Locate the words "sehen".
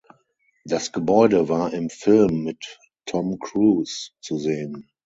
4.39-4.89